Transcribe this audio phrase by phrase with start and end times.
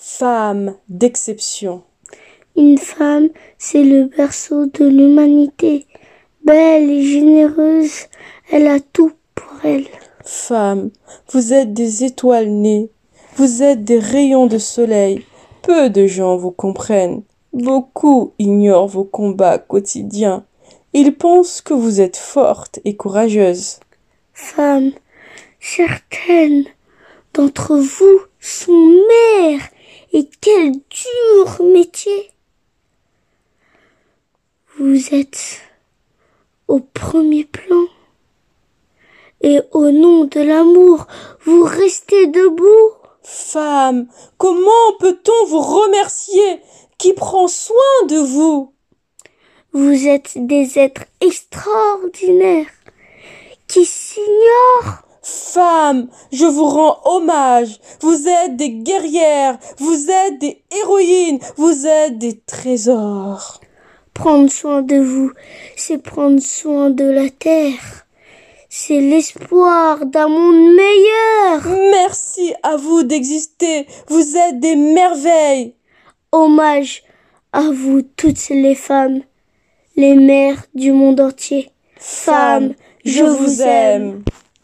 [0.00, 1.82] Femme d'exception.
[2.56, 5.86] Une femme, c'est le berceau de l'humanité.
[6.44, 8.06] Belle et généreuse,
[8.52, 9.86] elle a tout pour elle.
[10.24, 10.90] Femme,
[11.32, 12.90] vous êtes des étoiles nées,
[13.34, 15.26] vous êtes des rayons de soleil.
[15.62, 17.22] Peu de gens vous comprennent.
[17.52, 20.44] Beaucoup ignorent vos combats quotidiens.
[20.92, 23.80] Ils pensent que vous êtes forte et courageuse.
[24.32, 24.92] Femme,
[25.58, 26.66] certaines
[27.34, 28.94] d'entre vous sont
[29.42, 29.68] mères
[30.12, 32.30] et quel dur métier.
[34.78, 35.60] Vous êtes
[36.68, 37.86] au premier plan
[39.40, 41.06] et au nom de l'amour,
[41.44, 42.92] vous restez debout.
[43.22, 46.60] Femme, comment peut-on vous remercier
[46.96, 48.72] Qui prend soin de vous?
[49.72, 52.70] Vous êtes des êtres extraordinaires
[53.66, 55.02] qui s'ignorent.
[55.28, 57.80] Femme, je vous rends hommage.
[58.00, 63.60] Vous êtes des guerrières, vous êtes des héroïnes, vous êtes des trésors.
[64.14, 65.32] Prendre soin de vous,
[65.76, 68.06] c'est prendre soin de la terre.
[68.70, 71.78] C'est l'espoir d'un monde meilleur.
[71.92, 73.86] Merci à vous d'exister.
[74.08, 75.74] Vous êtes des merveilles.
[76.32, 77.02] Hommage
[77.52, 79.20] à vous toutes les femmes,
[79.96, 81.70] les mères du monde entier.
[81.96, 84.22] Femmes, je vous aime.